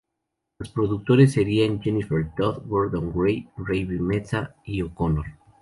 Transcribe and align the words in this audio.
Los 0.57 0.69
productores 0.69 1.33
serían 1.33 1.79
Jennifer 1.79 2.27
Todd, 2.35 2.63
Gordon 2.65 3.11
Gray, 3.13 3.47
Ravi 3.55 3.99
Mehta 3.99 4.55
y 4.65 4.81
O'Connor. 4.81 5.37